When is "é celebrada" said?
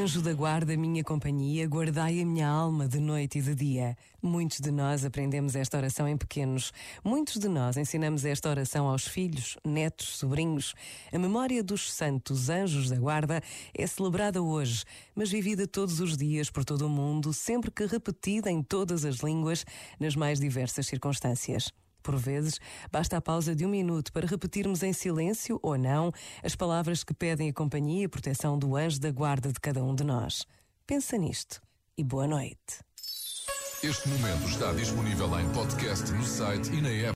13.74-14.40